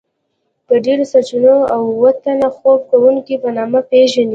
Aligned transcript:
په 0.67 0.73
ډیرو 0.85 1.05
سرچینو 1.11 1.55
کې 1.63 1.71
اوه 1.77 2.11
تنه 2.23 2.49
خوب 2.57 2.79
کوونکيو 2.91 3.41
په 3.43 3.49
نامه 3.57 3.79
پیژني. 3.89 4.29